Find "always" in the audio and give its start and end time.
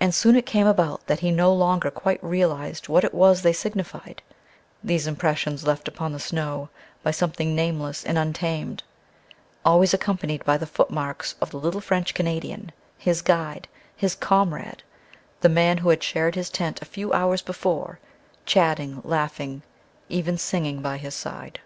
9.64-9.94